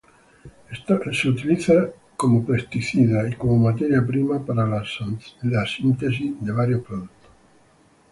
Es 0.71 1.25
utilizado 1.25 1.93
como 2.17 2.43
pesticida 2.43 3.29
y 3.29 3.35
como 3.35 3.57
materia 3.59 4.03
prima 4.03 4.43
para 4.43 4.65
la 4.65 4.83
síntesis 5.67 6.33
de 6.41 6.51
varios 6.51 6.83
productos. 6.83 7.29